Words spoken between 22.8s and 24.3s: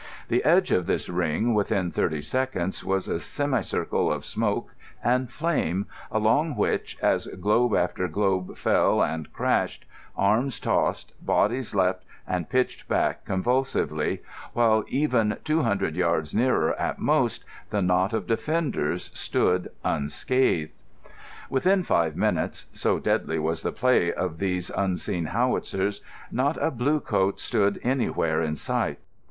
deadly was the play